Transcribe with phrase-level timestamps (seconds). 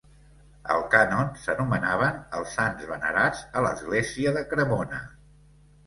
[0.75, 5.07] Al cànon s'anomenaven els sants venerats a l'església de Cremona.